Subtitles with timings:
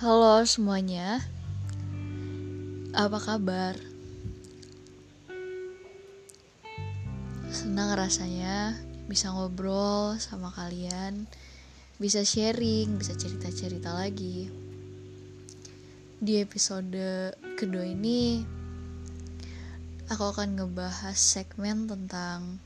[0.00, 1.20] Halo semuanya,
[2.96, 3.76] apa kabar?
[7.52, 8.80] Senang rasanya
[9.12, 11.28] bisa ngobrol sama kalian,
[12.00, 14.48] bisa sharing, bisa cerita-cerita lagi.
[16.16, 18.40] Di episode kedua ini,
[20.08, 22.56] aku akan ngebahas segmen tentang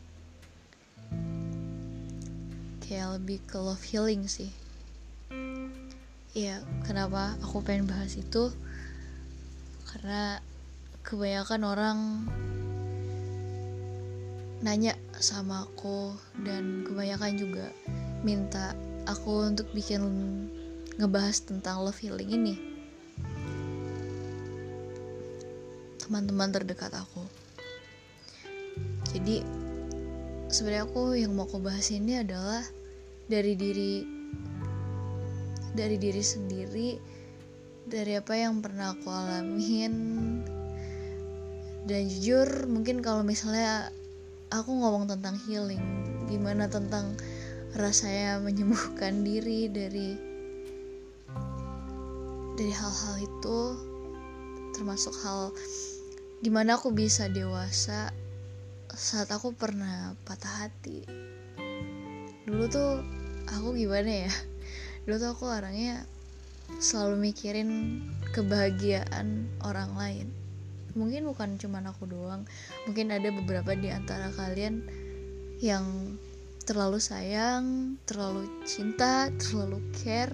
[2.86, 4.54] kayak lebih ke love healing sih
[6.34, 8.50] ya kenapa aku pengen bahas itu?
[9.86, 10.42] Karena
[11.06, 11.98] kebanyakan orang
[14.66, 17.70] nanya sama aku dan kebanyakan juga
[18.26, 18.74] minta
[19.06, 20.02] aku untuk bikin
[20.98, 22.54] ngebahas tentang love healing ini.
[26.02, 27.22] Teman-teman terdekat aku.
[29.14, 29.46] Jadi
[30.50, 32.66] sebenarnya aku yang mau aku bahas ini adalah
[33.30, 34.13] dari diri
[35.74, 36.90] dari diri sendiri
[37.84, 39.94] dari apa yang pernah aku alamin.
[41.84, 43.92] Dan jujur mungkin kalau misalnya
[44.48, 45.84] aku ngomong tentang healing
[46.24, 47.12] gimana tentang
[47.76, 50.16] rasanya menyembuhkan diri dari
[52.56, 53.58] dari hal-hal itu
[54.72, 55.52] termasuk hal
[56.40, 58.08] di mana aku bisa dewasa
[58.94, 61.04] saat aku pernah patah hati.
[62.48, 63.04] Dulu tuh
[63.50, 64.32] aku gimana ya
[65.04, 66.08] dulu tuh aku orangnya
[66.80, 68.00] selalu mikirin
[68.32, 70.28] kebahagiaan orang lain.
[70.96, 72.46] Mungkin bukan cuma aku doang
[72.86, 74.86] mungkin ada beberapa di antara kalian
[75.60, 76.16] yang
[76.64, 80.32] terlalu sayang terlalu cinta terlalu care.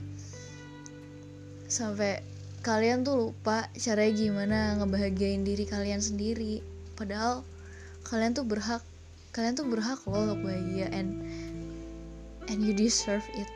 [1.67, 2.23] Sampai
[2.63, 6.63] kalian tuh lupa caranya gimana ngebahagiain diri kalian sendiri.
[6.95, 7.43] Padahal
[8.07, 8.85] kalian tuh berhak
[9.35, 11.23] kalian tuh berhak loh untuk bahagia and
[12.51, 13.47] and you deserve it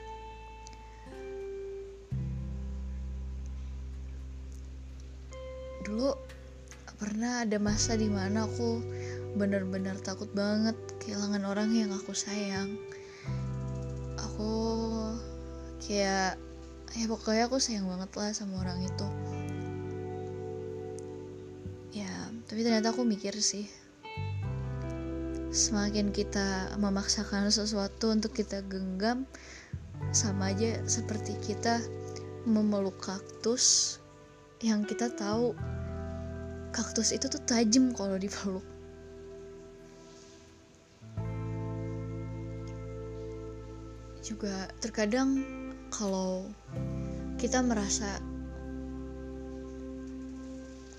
[5.84, 6.16] dulu
[6.96, 8.80] pernah ada masa di mana aku
[9.36, 12.80] bener-bener takut banget kehilangan orang yang aku sayang.
[14.16, 14.52] Aku
[15.84, 16.40] kayak
[16.96, 19.08] ya pokoknya aku sayang banget lah sama orang itu.
[21.92, 22.10] Ya
[22.48, 23.68] tapi ternyata aku mikir sih
[25.54, 29.22] semakin kita memaksakan sesuatu untuk kita genggam
[30.10, 31.78] sama aja seperti kita
[32.42, 33.96] memeluk kaktus
[34.58, 35.54] yang kita tahu
[36.74, 38.66] kaktus itu tuh tajam kalau dipeluk
[44.26, 45.38] juga terkadang
[45.94, 46.50] kalau
[47.38, 48.18] kita merasa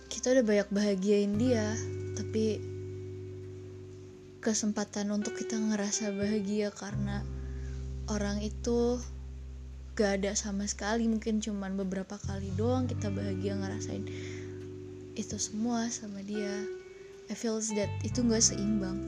[0.07, 1.75] kita udah banyak bahagiain dia
[2.15, 2.63] tapi
[4.39, 7.25] kesempatan untuk kita ngerasa bahagia karena
[8.07, 9.01] orang itu
[9.97, 11.09] gak ada sama sekali.
[11.09, 14.05] Mungkin cuman beberapa kali doang kita bahagia ngerasain
[15.15, 16.51] itu semua sama dia.
[17.25, 18.99] I feels that itu gak seimbang.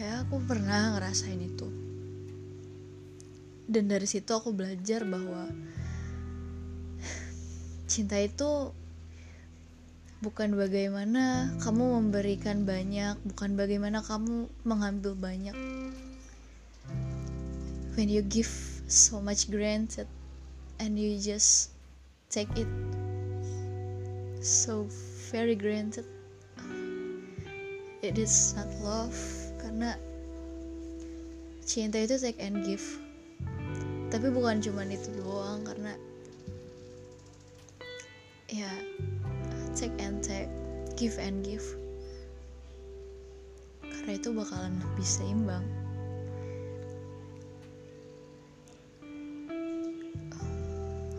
[0.00, 1.68] Ya aku pernah ngerasain itu.
[3.66, 5.50] Dan dari situ aku belajar bahwa
[7.90, 8.70] cinta itu
[10.22, 15.56] bukan bagaimana kamu memberikan banyak, bukan bagaimana kamu mengambil banyak,
[17.96, 18.48] when you give
[18.86, 20.08] so much granted
[20.78, 21.72] and you just
[22.28, 22.68] take it
[24.40, 24.86] so
[25.32, 26.04] very granted.
[28.02, 29.16] It is not love
[29.58, 29.96] karena
[31.64, 32.84] cinta itu take and give.
[34.12, 35.92] Tapi bukan cuma itu doang karena
[38.46, 38.70] ya
[39.74, 40.52] take and take
[40.94, 41.66] give and give.
[43.82, 45.66] Karena itu bakalan lebih seimbang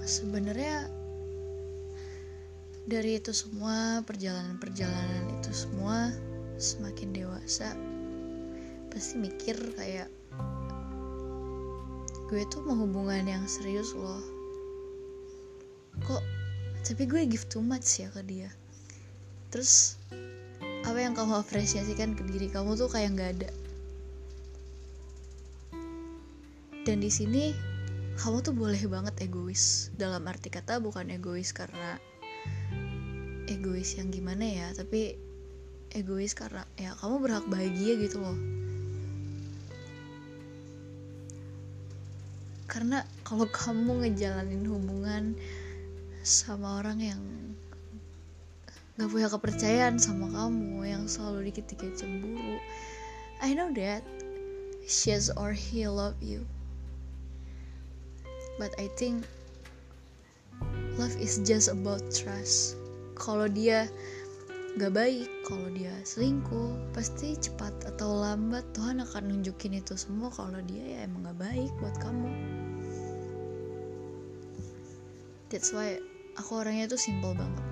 [0.07, 0.88] sebenarnya
[2.88, 6.15] dari itu semua perjalanan-perjalanan itu semua
[6.56, 7.75] semakin dewasa
[8.88, 10.07] pasti mikir kayak
[12.31, 14.24] gue tuh mau hubungan yang serius loh.
[16.07, 16.24] Kok
[16.88, 18.48] tapi gue give too much ya ke dia.
[19.51, 20.00] Terus
[20.88, 23.51] apa yang kamu apresiasikan ke diri kamu tuh kayak nggak ada.
[26.88, 27.51] Dan di sini
[28.18, 29.94] kamu tuh boleh banget egois.
[29.94, 32.02] Dalam arti kata bukan egois karena
[33.46, 35.16] egois yang gimana ya tapi
[35.94, 38.38] egois karena ya kamu berhak bahagia gitu loh.
[42.66, 45.24] Karena kalau kamu ngejalanin hubungan
[46.25, 47.22] sama orang yang
[48.98, 52.58] gak punya kepercayaan sama kamu yang selalu dikit-dikit cemburu
[53.46, 54.02] I know that
[54.90, 56.44] she's or he love you
[58.57, 59.25] but I think
[60.98, 62.77] love is just about trust.
[63.18, 63.89] Kalau dia
[64.77, 70.30] gak baik kalau dia selingkuh pasti cepat atau lambat Tuhan akan nunjukin itu semua.
[70.33, 72.30] Kalau dia ya emang gak baik buat kamu.
[75.50, 75.98] That's why
[76.36, 77.65] aku orangnya tuh simple banget.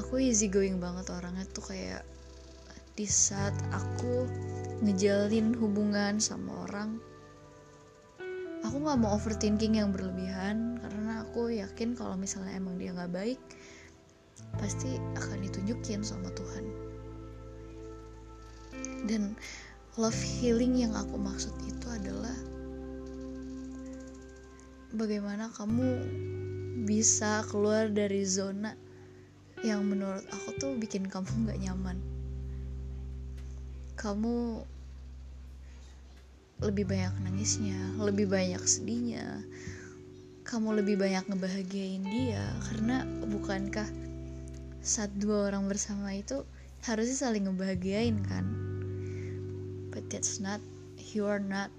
[0.00, 2.06] Aku easy going banget orangnya tuh kayak
[2.94, 4.28] di saat aku
[4.84, 7.00] ngejalin hubungan sama orang
[8.70, 13.42] aku nggak mau overthinking yang berlebihan karena aku yakin kalau misalnya emang dia nggak baik
[14.62, 16.70] pasti akan ditunjukin sama Tuhan.
[19.10, 19.34] Dan
[19.98, 22.30] love healing yang aku maksud itu adalah
[24.94, 26.06] bagaimana kamu
[26.86, 28.78] bisa keluar dari zona
[29.66, 31.98] yang menurut aku tuh bikin kamu nggak nyaman.
[33.98, 34.62] Kamu
[36.60, 39.44] lebih banyak nangisnya lebih banyak sedihnya.
[40.44, 43.88] Kamu lebih banyak ngebahagiain dia karena bukankah
[44.80, 46.44] saat dua orang bersama itu
[46.84, 48.44] harusnya saling ngebahagiain kan?
[49.88, 50.60] But that's not
[51.12, 51.72] you are not.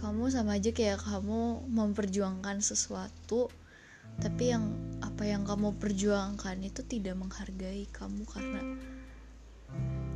[0.00, 3.52] Kamu sama aja kayak kamu memperjuangkan sesuatu
[4.20, 8.60] tapi yang apa yang kamu perjuangkan itu tidak menghargai kamu karena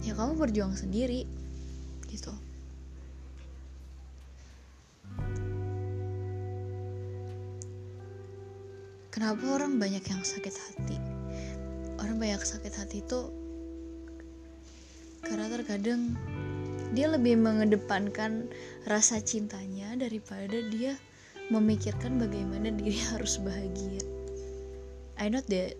[0.04, 1.24] ya kamu berjuang sendiri
[2.12, 2.30] gitu
[9.08, 10.96] kenapa orang banyak yang sakit hati
[11.96, 13.32] orang banyak sakit hati itu
[15.24, 16.12] karena terkadang
[16.94, 18.46] dia lebih mengedepankan
[18.86, 20.94] rasa cintanya daripada dia
[21.50, 24.04] memikirkan bagaimana diri harus bahagia.
[25.18, 25.74] I know that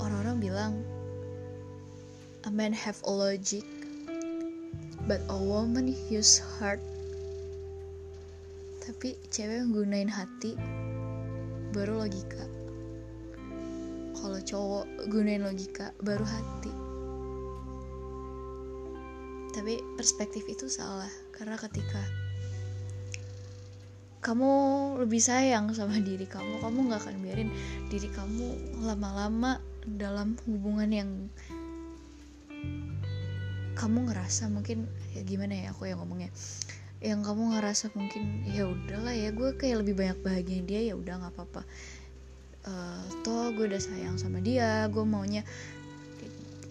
[0.00, 0.72] orang-orang bilang
[2.44, 3.64] a man have logic
[5.08, 6.80] but a woman use heart.
[8.84, 10.52] Tapi cewek gunain hati
[11.72, 12.44] baru logika.
[14.12, 16.72] Kalau cowok gunain logika baru hati.
[19.56, 22.00] Tapi perspektif itu salah karena ketika
[24.20, 24.52] kamu
[25.04, 27.52] lebih sayang sama diri kamu kamu nggak akan biarin
[27.92, 31.10] diri kamu lama-lama dalam hubungan yang
[33.74, 36.30] kamu ngerasa mungkin ya gimana ya aku yang ngomongnya
[37.04, 41.20] yang kamu ngerasa mungkin ya udahlah ya gue kayak lebih banyak bahagia dia ya udah
[41.20, 41.62] nggak apa-apa.
[42.64, 45.44] Uh, toh gue udah sayang sama dia gue maunya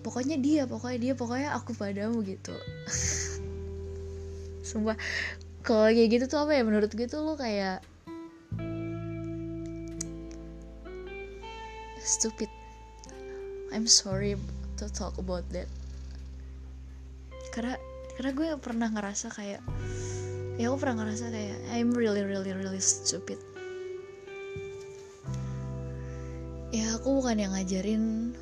[0.02, 2.58] pokoknya dia pokoknya dia pokoknya aku padamu gitu.
[4.68, 4.98] Sumpah
[5.62, 7.86] kalau kayak gitu tuh apa ya menurut gue tuh lo kayak
[12.02, 12.50] stupid.
[13.70, 14.34] I'm sorry
[14.82, 15.70] to talk about that
[17.54, 17.78] karena
[18.18, 19.62] karena gue pernah ngerasa kayak
[20.58, 23.38] ya aku pernah ngerasa kayak I'm really really really stupid.
[26.74, 28.34] Ya aku bukan yang ngajarin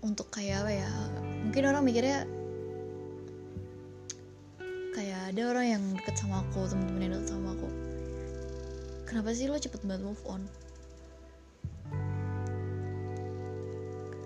[0.00, 0.90] untuk kayak apa ya
[1.44, 2.24] mungkin orang mikirnya
[4.96, 7.68] kayak ada orang yang deket sama aku temen-temen yang deket sama aku.
[9.04, 10.42] Kenapa sih lo cepet banget move on?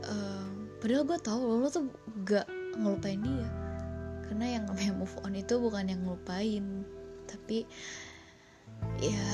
[0.07, 0.47] Uh,
[0.79, 1.85] padahal gue tahu lo, lo tuh
[2.23, 3.49] gak ngelupain dia.
[4.29, 6.65] Karena yang namanya move on itu bukan yang ngelupain
[7.29, 7.69] tapi
[9.03, 9.27] ya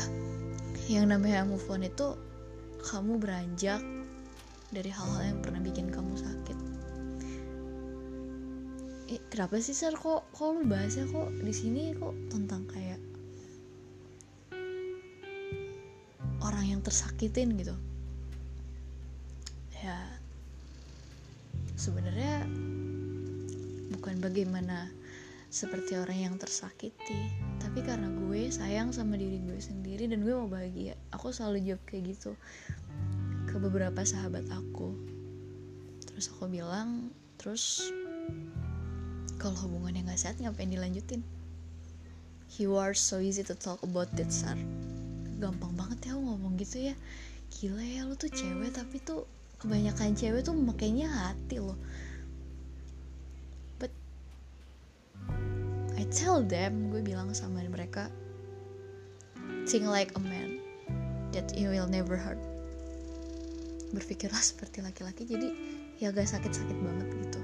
[0.91, 2.19] yang namanya move on itu
[2.85, 3.81] kamu beranjak
[4.75, 6.59] dari hal-hal yang pernah bikin kamu sakit.
[9.15, 12.99] Eh, kenapa sih sir kok kok lu bahasnya kok di sini kok tentang kayak
[16.45, 17.77] orang yang tersakitin gitu
[24.25, 24.89] bagaimana
[25.53, 27.31] seperti orang yang tersakiti.
[27.61, 31.83] Tapi karena gue sayang sama diri gue sendiri dan gue mau bahagia aku selalu jawab
[31.85, 32.33] kayak gitu
[33.45, 34.97] ke beberapa sahabat aku.
[36.09, 37.87] Terus aku bilang terus
[39.37, 41.21] kalau hubungannya nggak sehat ngapain dilanjutin?
[42.57, 44.57] You are so easy to talk about that sar.
[45.39, 46.97] Gampang banget ya ngomong gitu ya.
[47.55, 49.29] Gila ya lu tuh cewek tapi tuh
[49.63, 51.79] kebanyakan cewek tuh makanya hati loh
[56.05, 58.13] I tell them gue bilang sama mereka
[59.65, 60.61] think like a man
[61.33, 62.37] that you will never hurt.
[63.97, 65.49] Berpikirlah seperti laki-laki jadi
[65.97, 67.41] ya gak sakit-sakit banget gitu.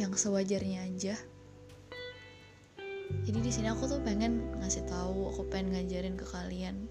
[0.00, 1.12] Yang sewajarnya aja.
[3.28, 6.88] Jadi di sini aku tuh pengen ngasih tahu aku pengen ngajarin ke kalian.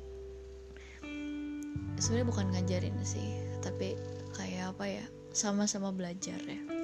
[1.97, 3.97] Sebenarnya bukan ngajarin sih tapi
[4.37, 6.74] kayak apa ya sama-sama belajar ya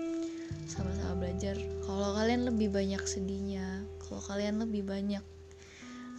[0.69, 1.59] sama-sama belajar.
[1.83, 5.23] Kalau kalian lebih banyak sedihnya kalau kalian lebih banyak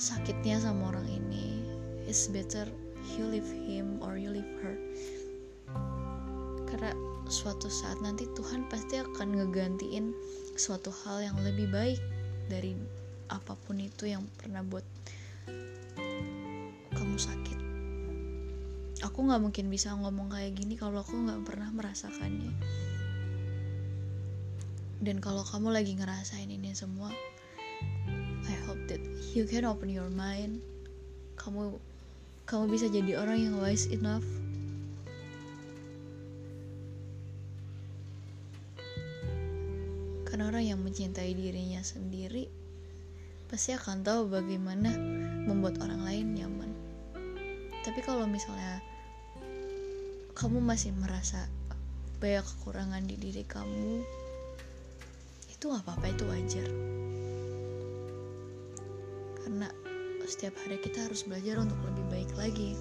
[0.00, 1.60] sakitnya sama orang ini
[2.08, 2.64] it's better
[3.12, 4.76] you leave him or you leave her.
[6.64, 6.96] Karena
[7.28, 10.16] suatu saat nanti Tuhan pasti akan ngegantiin
[10.56, 12.00] suatu hal yang lebih baik
[12.48, 12.72] dari
[13.28, 14.84] apa pun itu yang pernah buat
[16.96, 17.58] kamu sakit.
[19.04, 22.56] Aku nggak mungkin bisa ngomong kayak gini kalau aku nggak pernah merasakannya
[25.02, 27.10] dan kalau kamu lagi ngerasain ini semua
[28.46, 29.02] I hope that
[29.34, 30.62] you can open your mind.
[31.38, 31.78] Kamu
[32.46, 34.26] kamu bisa jadi orang yang wise enough.
[40.26, 42.50] Karena orang yang mencintai dirinya sendiri
[43.46, 44.96] pasti akan tahu bagaimana
[45.44, 46.70] membuat orang lain nyaman.
[47.84, 48.80] Tapi kalau misalnya
[50.32, 51.46] kamu masih merasa
[52.22, 54.21] banyak kekurangan di diri kamu
[55.62, 56.68] itu gak apa-apa itu wajar.
[59.38, 59.70] Karena
[60.26, 62.74] setiap hari kita harus belajar untuk lebih baik lagi.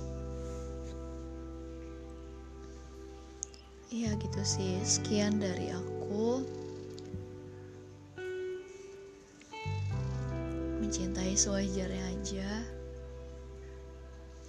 [3.94, 4.82] Iya gitu sih.
[4.82, 6.42] Sekian dari aku.
[10.82, 12.66] Mencintai sewajarnya aja.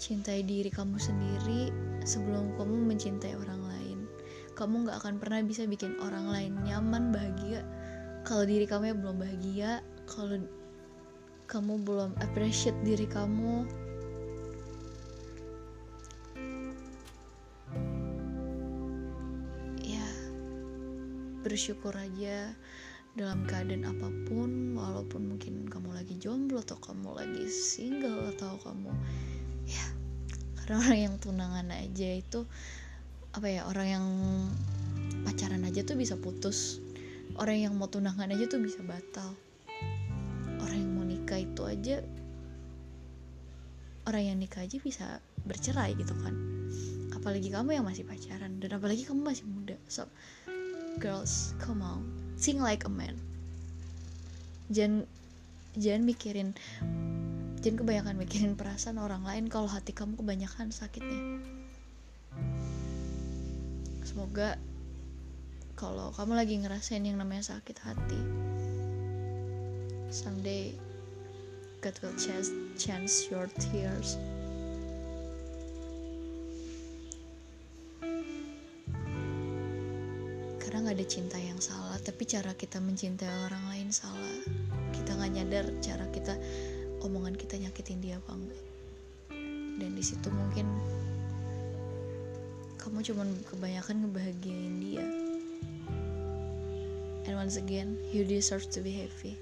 [0.01, 1.69] Cintai diri kamu sendiri
[2.09, 3.99] sebelum kamu mencintai orang lain.
[4.57, 7.61] Kamu gak akan pernah bisa bikin orang lain nyaman bahagia
[8.23, 9.71] kalau diri kamu ya belum bahagia
[10.07, 10.39] kalau
[11.51, 13.67] kamu belum appreciate diri kamu
[19.83, 20.07] ya
[21.43, 22.55] bersyukur aja
[23.13, 28.89] dalam keadaan apa pun walaupun mungkin kamu lagi jomblo atau kamu lagi single atau kamu
[29.69, 29.87] ya
[30.63, 32.47] karena orang yang tunangan aja itu
[33.35, 34.07] apa ya orang yang
[35.25, 36.82] pacaran aja tuh bisa putus
[37.41, 39.33] orang yang mau tunangan aja tuh bisa batal.
[40.61, 42.05] Orang yang mau nikah itu aja
[44.07, 45.07] orang yang nikah aja bisa
[45.47, 46.35] bercerai gitu kan.
[47.15, 49.79] Apalagi kamu yang masih pacaran dan apalagi kamu masih muda.
[49.87, 50.11] So
[50.99, 52.03] girls come on.
[52.35, 53.15] Sing like a man.
[54.73, 55.07] Jangan
[55.79, 56.49] jangan mikirin
[57.63, 61.39] jangan kebanyakan mikirin perasaan orang lain kalau hati kamu kebanyakan sakitnya.
[64.03, 64.59] Semoga
[65.83, 68.23] kalau kamu lagi ngerasain yang namanya sakit hati
[70.15, 70.71] someday
[71.83, 72.15] God will
[72.79, 74.15] chance, your tears.
[80.63, 84.39] Karena nggak ada cinta yang salah tapi cara kita mencintai orang lain salah.
[84.95, 86.39] Kita nggak nyadar cara kita
[87.03, 88.63] omongan kita nyakitin dia apa enggak
[89.83, 90.71] dan di situ mungkin
[92.79, 95.22] kamu cuman kebanyakan ngebahagiain dia
[97.33, 99.41] And once again, you deserve to be happy.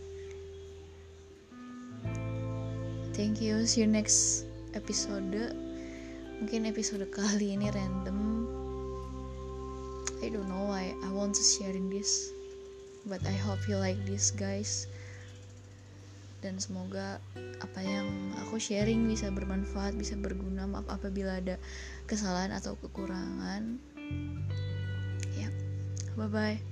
[3.18, 3.66] Thank you.
[3.66, 4.46] See you next
[4.78, 5.34] episode.
[6.38, 8.46] Mungkin episode kali ini random.
[10.22, 12.30] I don't know why I want to sharing this,
[13.10, 14.86] but I hope you like this, guys.
[16.46, 17.18] Dan semoga
[17.58, 18.06] apa yang
[18.46, 20.70] aku sharing bisa bermanfaat, bisa berguna.
[20.70, 21.58] Maaf apabila ada
[22.06, 23.82] kesalahan atau kekurangan.
[25.34, 25.50] Ya,
[26.14, 26.69] bye bye.